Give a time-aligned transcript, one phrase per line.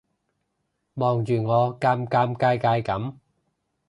[0.95, 3.13] 望住我尷尷尬尬噉